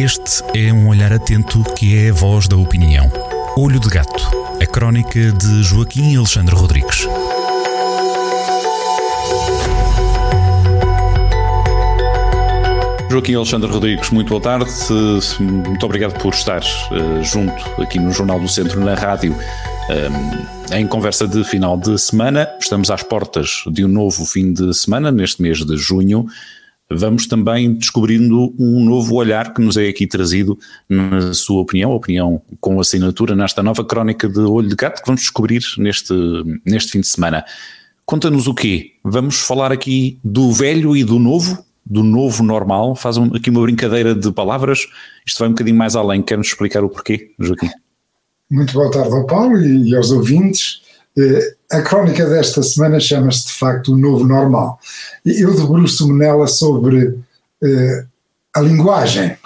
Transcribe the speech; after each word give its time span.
Este 0.00 0.42
é 0.56 0.72
um 0.72 0.88
olhar 0.88 1.12
atento 1.12 1.62
que 1.74 1.94
é 1.94 2.08
a 2.08 2.12
voz 2.14 2.48
da 2.48 2.56
opinião. 2.56 3.12
Olho 3.54 3.78
de 3.78 3.86
Gato, 3.90 4.30
a 4.58 4.64
crónica 4.64 5.30
de 5.30 5.62
Joaquim 5.62 6.16
Alexandre 6.16 6.54
Rodrigues. 6.54 7.06
Joaquim 13.10 13.34
Alexandre 13.34 13.70
Rodrigues, 13.70 14.08
muito 14.08 14.30
boa 14.30 14.40
tarde. 14.40 14.70
Muito 15.38 15.84
obrigado 15.84 16.18
por 16.18 16.32
estar 16.32 16.62
uh, 16.62 17.22
junto 17.22 17.62
aqui 17.82 17.98
no 17.98 18.10
Jornal 18.10 18.40
do 18.40 18.48
Centro, 18.48 18.82
na 18.82 18.94
rádio, 18.94 19.36
um, 19.36 20.74
em 20.74 20.86
conversa 20.86 21.28
de 21.28 21.44
final 21.44 21.76
de 21.76 21.98
semana. 21.98 22.48
Estamos 22.58 22.90
às 22.90 23.02
portas 23.02 23.64
de 23.70 23.84
um 23.84 23.88
novo 23.88 24.24
fim 24.24 24.50
de 24.54 24.72
semana, 24.72 25.12
neste 25.12 25.42
mês 25.42 25.58
de 25.58 25.76
junho 25.76 26.26
vamos 26.90 27.26
também 27.26 27.74
descobrindo 27.74 28.54
um 28.58 28.84
novo 28.84 29.14
olhar 29.14 29.54
que 29.54 29.60
nos 29.60 29.76
é 29.76 29.88
aqui 29.88 30.06
trazido, 30.06 30.58
na 30.88 31.32
sua 31.32 31.60
opinião, 31.60 31.92
opinião 31.92 32.42
com 32.60 32.80
assinatura 32.80 33.36
nesta 33.36 33.62
nova 33.62 33.84
crónica 33.84 34.28
de 34.28 34.40
Olho 34.40 34.68
de 34.68 34.74
Gato 34.74 35.00
que 35.00 35.06
vamos 35.06 35.20
descobrir 35.20 35.62
neste, 35.78 36.12
neste 36.64 36.92
fim 36.92 37.00
de 37.00 37.08
semana. 37.08 37.44
Conta-nos 38.04 38.48
o 38.48 38.54
quê? 38.54 38.94
Vamos 39.04 39.36
falar 39.40 39.70
aqui 39.70 40.18
do 40.24 40.50
velho 40.50 40.96
e 40.96 41.04
do 41.04 41.18
novo, 41.20 41.64
do 41.86 42.02
novo 42.02 42.42
normal. 42.42 42.96
Faz 42.96 43.16
um, 43.16 43.26
aqui 43.36 43.50
uma 43.50 43.62
brincadeira 43.62 44.16
de 44.16 44.32
palavras. 44.32 44.80
Isto 45.24 45.38
vai 45.38 45.48
um 45.48 45.52
bocadinho 45.52 45.76
mais 45.76 45.94
além. 45.94 46.20
Quer-nos 46.20 46.48
explicar 46.48 46.82
o 46.82 46.88
porquê, 46.88 47.30
Joaquim? 47.38 47.70
Muito 48.50 48.72
boa 48.72 48.90
tarde 48.90 49.14
ao 49.14 49.26
Paulo 49.26 49.56
e 49.60 49.94
aos 49.94 50.10
ouvintes. 50.10 50.82
Eh, 51.70 51.76
a 51.76 51.82
crónica 51.82 52.26
desta 52.28 52.62
semana 52.62 53.00
chama-se 53.00 53.46
de 53.46 53.52
facto 53.52 53.92
o 53.92 53.96
novo 53.96 54.26
normal. 54.26 54.78
Eu 55.24 55.54
debruço-me 55.54 56.18
nela 56.18 56.46
sobre 56.46 57.06
uh, 57.06 58.08
a 58.54 58.60
linguagem. 58.60 59.36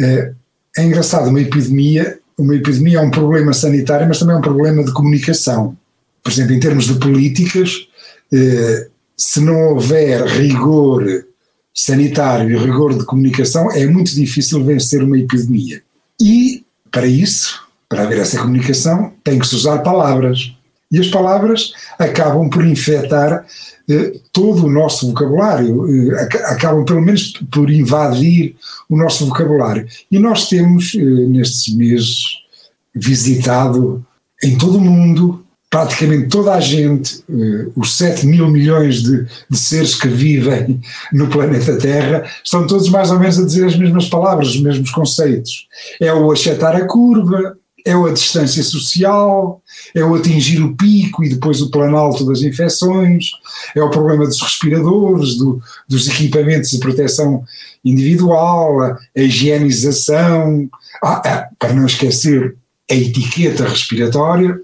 Uh, 0.00 0.34
é 0.76 0.82
engraçado, 0.82 1.28
uma 1.28 1.40
epidemia, 1.40 2.18
uma 2.36 2.54
epidemia 2.54 2.98
é 2.98 3.00
um 3.00 3.10
problema 3.10 3.52
sanitário, 3.52 4.08
mas 4.08 4.18
também 4.18 4.34
é 4.34 4.38
um 4.38 4.42
problema 4.42 4.84
de 4.84 4.92
comunicação. 4.92 5.76
Por 6.22 6.32
exemplo, 6.32 6.54
em 6.54 6.60
termos 6.60 6.86
de 6.86 6.94
políticas, 6.94 7.86
uh, 8.32 8.90
se 9.16 9.40
não 9.40 9.70
houver 9.70 10.24
rigor 10.24 11.24
sanitário 11.72 12.50
e 12.50 12.58
rigor 12.58 12.96
de 12.96 13.04
comunicação, 13.04 13.70
é 13.72 13.86
muito 13.86 14.14
difícil 14.14 14.64
vencer 14.64 15.02
uma 15.02 15.18
epidemia. 15.18 15.82
E, 16.20 16.64
para 16.90 17.06
isso, 17.06 17.64
para 17.88 18.02
haver 18.02 18.18
essa 18.18 18.38
comunicação, 18.38 19.12
tem 19.22 19.38
que 19.38 19.46
se 19.46 19.56
usar 19.56 19.78
palavras 19.78 20.56
e 20.94 21.00
as 21.00 21.08
palavras 21.08 21.72
acabam 21.98 22.48
por 22.48 22.64
infectar 22.64 23.44
eh, 23.90 24.12
todo 24.32 24.66
o 24.66 24.70
nosso 24.70 25.08
vocabulário, 25.08 25.84
eh, 26.14 26.22
acabam 26.44 26.84
pelo 26.84 27.02
menos 27.02 27.32
por 27.52 27.68
invadir 27.68 28.54
o 28.88 28.96
nosso 28.96 29.26
vocabulário. 29.26 29.86
E 30.08 30.20
nós 30.20 30.48
temos, 30.48 30.94
eh, 30.94 31.00
nestes 31.00 31.74
meses, 31.74 32.44
visitado 32.94 34.06
em 34.40 34.56
todo 34.56 34.78
o 34.78 34.80
mundo, 34.80 35.44
praticamente 35.68 36.28
toda 36.28 36.54
a 36.54 36.60
gente, 36.60 37.24
eh, 37.28 37.66
os 37.74 37.96
7 37.96 38.24
mil 38.28 38.46
milhões 38.48 39.02
de, 39.02 39.26
de, 39.50 39.58
seres 39.58 39.96
que 39.96 40.06
vivem 40.06 40.80
no 41.12 41.26
planeta 41.26 41.76
Terra, 41.76 42.22
estão 42.44 42.64
todos 42.64 42.88
mais 42.88 43.10
ou 43.10 43.18
menos 43.18 43.40
a 43.40 43.44
dizer 43.44 43.66
as 43.66 43.76
mesmas 43.76 44.08
palavras, 44.08 44.50
os 44.50 44.60
mesmos 44.60 44.92
conceitos. 44.92 45.66
É 46.00 46.14
o 46.14 46.30
achatar 46.30 46.76
a 46.76 46.86
curva, 46.86 47.56
é 47.84 47.92
a 47.92 48.12
distância 48.12 48.62
social, 48.62 49.62
é 49.94 50.02
o 50.02 50.14
atingir 50.14 50.62
o 50.62 50.74
pico 50.74 51.22
e 51.22 51.28
depois 51.28 51.60
o 51.60 51.70
planalto 51.70 52.24
das 52.24 52.40
infecções, 52.40 53.32
é 53.74 53.82
o 53.82 53.90
problema 53.90 54.26
dos 54.26 54.40
respiradores, 54.40 55.36
do, 55.36 55.60
dos 55.86 56.08
equipamentos 56.08 56.70
de 56.70 56.78
proteção 56.78 57.44
individual, 57.84 58.80
a, 58.80 58.98
a 59.16 59.20
higienização, 59.20 60.68
ah, 61.02 61.22
ah, 61.24 61.48
para 61.58 61.74
não 61.74 61.84
esquecer 61.84 62.56
a 62.90 62.94
etiqueta 62.94 63.68
respiratória 63.68 64.58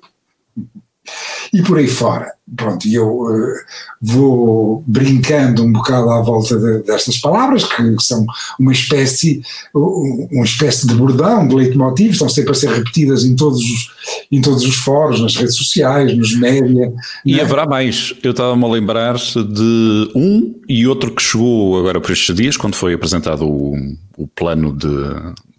e 1.53 1.63
por 1.63 1.79
aí 1.79 1.89
fora. 1.89 2.33
Pronto, 2.57 2.87
e 2.87 2.95
eu 2.95 3.09
uh, 3.09 3.55
vou 4.03 4.83
brincando 4.87 5.63
um 5.63 5.73
bocado 5.73 6.11
à 6.11 6.21
volta 6.21 6.59
de, 6.59 6.83
destas 6.83 7.19
palavras, 7.19 7.65
que 7.65 7.97
são 8.01 8.27
uma 8.59 8.73
espécie, 8.73 9.41
uma 9.73 10.45
espécie 10.45 10.87
de 10.87 10.95
bordão, 10.95 11.47
de 11.47 11.55
leitmotiv, 11.55 12.11
estão 12.11 12.29
sempre 12.29 12.51
a 12.51 12.55
ser 12.55 12.71
repetidas 12.71 13.25
em 13.25 13.37
todos 13.37 13.61
os, 13.61 13.91
em 14.33 14.41
todos 14.41 14.65
os 14.65 14.75
fóruns, 14.77 15.21
nas 15.21 15.37
redes 15.37 15.57
sociais, 15.57 16.17
nos 16.17 16.37
média. 16.37 16.93
E 17.25 17.39
é? 17.39 17.43
haverá 17.43 17.67
mais. 17.67 18.15
Eu 18.23 18.33
estava-me 18.33 18.65
a 18.65 18.69
lembrar 18.69 19.15
de 19.17 20.11
um 20.15 20.55
e 20.69 20.87
outro 20.89 21.15
que 21.15 21.23
chegou 21.23 21.79
agora 21.79 22.01
por 22.01 22.11
estes 22.11 22.35
dias, 22.35 22.57
quando 22.57 22.75
foi 22.75 22.95
apresentado 22.95 23.47
o, 23.47 23.77
o 24.17 24.27
plano 24.27 24.77
de, 24.77 24.89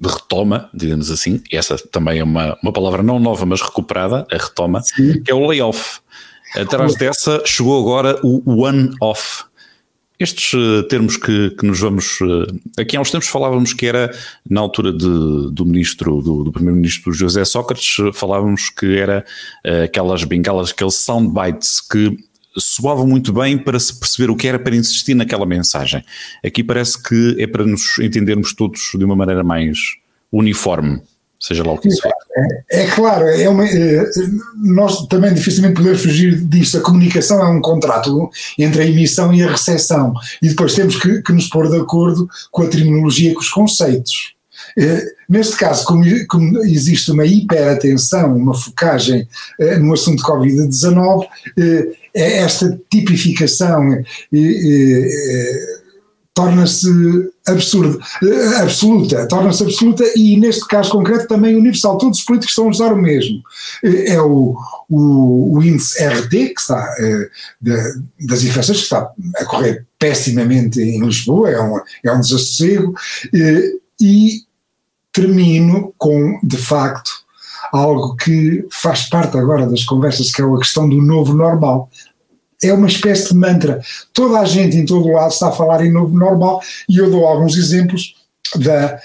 de 0.01 0.09
retoma, 0.09 0.67
digamos 0.73 1.11
assim. 1.11 1.41
Essa 1.51 1.77
também 1.77 2.19
é 2.19 2.23
uma, 2.23 2.57
uma 2.63 2.73
palavra 2.73 3.03
não 3.03 3.19
nova, 3.19 3.45
mas 3.45 3.61
recuperada, 3.61 4.25
a 4.31 4.37
retoma, 4.37 4.81
Sim. 4.81 5.21
que 5.21 5.31
é 5.31 5.35
o 5.35 5.45
layoff. 5.45 5.99
Atrás 6.55 6.95
dessa 6.95 7.43
chegou 7.45 7.79
agora 7.79 8.19
o 8.23 8.63
one-off. 8.63 9.43
Estes 10.19 10.53
uh, 10.53 10.83
termos 10.83 11.17
que, 11.17 11.51
que, 11.51 11.65
nos 11.65 11.79
vamos. 11.79 12.19
Uh, 12.21 12.45
aqui 12.77 12.97
há 12.97 13.01
uns 13.01 13.09
tempos 13.09 13.27
falávamos 13.27 13.73
que 13.73 13.85
era, 13.85 14.11
na 14.49 14.59
altura 14.61 14.91
de, 14.91 15.51
do 15.51 15.65
ministro, 15.65 16.21
do, 16.21 16.43
do 16.43 16.51
primeiro-ministro 16.51 17.13
José 17.13 17.45
Sócrates, 17.45 17.97
falávamos 18.13 18.69
que 18.69 18.97
era 18.97 19.25
aquelas 19.83 20.23
bengalas, 20.23 20.71
aqueles 20.71 20.95
soundbites 20.95 21.81
que 21.81 22.17
soavam 22.57 23.07
muito 23.07 23.31
bem 23.31 23.57
para 23.57 23.79
se 23.79 23.97
perceber 23.99 24.29
o 24.29 24.35
que 24.35 24.47
era 24.47 24.59
para 24.59 24.75
insistir 24.75 25.13
naquela 25.13 25.45
mensagem. 25.45 26.03
Aqui 26.45 26.63
parece 26.63 27.01
que 27.01 27.35
é 27.39 27.47
para 27.47 27.65
nos 27.65 27.99
entendermos 27.99 28.53
todos 28.53 28.91
de 28.97 29.03
uma 29.03 29.15
maneira 29.15 29.43
mais 29.43 29.77
uniforme 30.31 31.01
seja 31.41 31.63
lá 31.63 31.73
o 31.73 31.77
que 31.77 31.87
isso 31.87 32.03
for. 32.03 32.11
É, 32.71 32.83
é 32.83 32.87
claro, 32.91 33.27
é 33.27 33.49
uma, 33.49 33.65
é, 33.65 34.05
nós 34.63 35.07
também 35.07 35.33
dificilmente 35.33 35.73
podemos 35.73 36.01
fugir 36.01 36.39
disso. 36.45 36.77
A 36.77 36.81
comunicação 36.81 37.41
é 37.41 37.49
um 37.49 37.59
contrato 37.59 38.29
entre 38.57 38.83
a 38.83 38.85
emissão 38.85 39.33
e 39.33 39.41
a 39.43 39.49
recepção, 39.49 40.13
e 40.41 40.49
depois 40.49 40.75
temos 40.75 40.95
que, 40.97 41.21
que 41.23 41.33
nos 41.33 41.49
pôr 41.49 41.67
de 41.67 41.77
acordo 41.77 42.29
com 42.51 42.61
a 42.61 42.67
terminologia 42.67 43.31
e 43.31 43.33
com 43.33 43.41
os 43.41 43.49
conceitos. 43.49 44.35
É, 44.77 45.05
neste 45.27 45.55
caso, 45.57 45.85
como, 45.85 46.03
como, 46.27 46.59
existe 46.63 47.11
uma 47.11 47.25
hiperatenção, 47.25 48.35
uma 48.35 48.53
focagem 48.53 49.27
é, 49.59 49.77
no 49.77 49.93
assunto 49.93 50.23
Covid-19, 50.23 51.27
é, 52.13 52.37
esta 52.39 52.79
tipificação 52.89 54.03
torna-se 56.33 56.87
absurda, 57.45 57.99
eh, 58.23 58.61
absoluta, 58.61 59.27
torna-se 59.27 59.63
absoluta 59.63 60.03
e 60.15 60.37
neste 60.37 60.65
caso 60.67 60.91
concreto 60.91 61.27
também 61.27 61.55
universal. 61.55 61.97
Todos 61.97 62.19
os 62.19 62.25
políticos 62.25 62.51
estão 62.51 62.65
a 62.65 62.69
usar 62.69 62.93
o 62.93 63.01
mesmo. 63.01 63.41
Eh, 63.83 64.13
é 64.13 64.21
o, 64.21 64.55
o, 64.89 65.57
o 65.57 65.63
índice 65.63 66.01
RT, 66.03 66.29
que 66.29 66.59
está, 66.59 66.95
eh, 66.99 67.29
das 68.19 68.43
infecções, 68.43 68.77
que 68.77 68.83
está 68.83 69.11
a 69.37 69.45
correr 69.45 69.85
pessimamente 69.99 70.81
em 70.81 71.03
Lisboa, 71.03 71.49
é 71.49 71.61
um, 71.61 71.79
é 72.03 72.11
um 72.11 72.21
desassossego, 72.21 72.95
e 73.99 74.41
termino 75.11 75.93
com, 75.97 76.39
de 76.41 76.57
facto, 76.57 77.11
algo 77.71 78.15
que 78.15 78.65
faz 78.71 79.09
parte 79.09 79.37
agora 79.37 79.67
das 79.67 79.83
conversas, 79.83 80.31
que 80.31 80.41
é 80.41 80.45
a 80.45 80.57
questão 80.57 80.87
do 80.87 81.01
novo 81.01 81.33
normal 81.33 81.89
é 82.63 82.73
uma 82.73 82.87
espécie 82.87 83.29
de 83.29 83.35
mantra. 83.35 83.81
Toda 84.13 84.39
a 84.39 84.45
gente 84.45 84.77
em 84.77 84.85
todo 84.85 85.07
o 85.07 85.13
lado 85.13 85.31
está 85.31 85.49
a 85.49 85.51
falar 85.51 85.83
em 85.83 85.91
novo 85.91 86.15
normal 86.17 86.61
e 86.87 86.97
eu 86.97 87.09
dou 87.09 87.25
alguns 87.25 87.57
exemplos 87.57 88.15
da, 88.55 88.99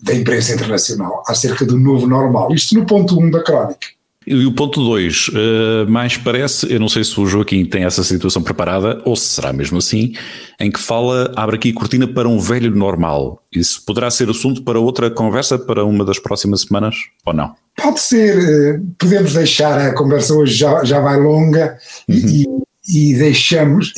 da 0.00 0.14
imprensa 0.14 0.54
internacional 0.54 1.22
acerca 1.26 1.64
do 1.64 1.78
novo 1.78 2.06
normal. 2.06 2.52
Isto 2.52 2.74
no 2.74 2.86
ponto 2.86 3.18
1 3.18 3.22
um 3.22 3.30
da 3.30 3.42
crónica. 3.42 3.88
E 4.30 4.44
o 4.44 4.52
ponto 4.52 4.84
2, 4.84 5.28
uh, 5.28 5.32
eh, 5.34 5.86
mais 5.88 6.18
parece, 6.18 6.70
eu 6.70 6.78
não 6.78 6.88
sei 6.88 7.02
se 7.02 7.18
o 7.18 7.26
Joaquim 7.26 7.64
tem 7.64 7.84
essa 7.84 8.04
situação 8.04 8.42
preparada, 8.42 9.00
ou 9.06 9.16
se 9.16 9.24
será 9.24 9.54
mesmo 9.54 9.78
assim, 9.78 10.12
em 10.60 10.70
que 10.70 10.78
fala, 10.78 11.32
abre 11.34 11.56
aqui 11.56 11.72
cortina 11.72 12.06
para 12.06 12.28
um 12.28 12.38
velho 12.38 12.70
normal. 12.76 13.42
Isso 13.50 13.82
poderá 13.86 14.10
ser 14.10 14.28
assunto 14.28 14.62
para 14.62 14.78
outra 14.78 15.10
conversa, 15.10 15.58
para 15.58 15.82
uma 15.82 16.04
das 16.04 16.18
próximas 16.18 16.60
semanas, 16.60 16.94
ou 17.24 17.32
não? 17.32 17.54
Pode 17.82 18.00
ser, 18.00 18.76
uh, 18.76 18.86
podemos 18.98 19.32
deixar, 19.32 19.78
a 19.80 19.94
conversa 19.94 20.34
hoje 20.34 20.54
já, 20.54 20.84
já 20.84 21.00
vai 21.00 21.18
longa 21.18 21.78
uhum. 22.06 22.14
e, 22.14 22.46
e 22.86 23.14
deixamos, 23.14 23.94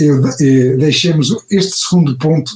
deixemos 0.78 1.34
este 1.50 1.76
segundo 1.76 2.16
ponto 2.16 2.52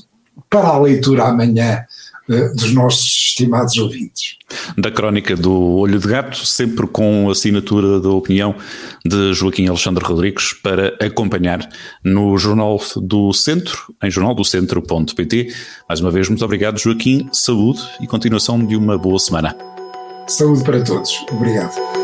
para 0.49 0.69
a 0.69 0.79
leitura 0.79 1.25
amanhã 1.25 1.73
eh, 1.73 1.85
dos 2.29 2.73
nossos 2.73 3.05
estimados 3.05 3.77
ouvintes. 3.77 4.37
Da 4.79 4.91
crónica 4.91 5.37
do 5.37 5.53
Olho 5.53 5.99
de 5.99 6.07
Gato, 6.07 6.47
sempre 6.47 6.87
com 6.87 7.29
assinatura 7.29 8.01
da 8.01 8.11
opinião 8.11 8.55
de 9.05 9.35
Joaquim 9.35 9.67
Alexandre 9.67 10.05
Rodrigues 10.05 10.53
para 10.53 10.97
acompanhar 11.01 11.69
no 12.03 12.37
Jornal 12.39 12.81
do 12.97 13.33
Centro, 13.33 13.95
em 14.03 14.11
jornaldocentro.pt. 14.11 15.55
Mais 15.89 16.01
uma 16.01 16.11
vez, 16.11 16.29
muito 16.29 16.45
obrigado, 16.45 16.79
Joaquim. 16.79 17.29
Saúde 17.33 17.81
e 18.01 18.07
continuação 18.07 18.65
de 18.65 18.77
uma 18.77 18.97
boa 18.97 19.19
semana. 19.19 19.55
Saúde 20.27 20.65
para 20.65 20.83
todos. 20.83 21.13
Obrigado. 21.31 22.04